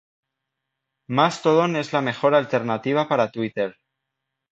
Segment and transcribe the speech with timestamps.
[1.09, 3.77] Mastodon es la mejor alternativa para Twitter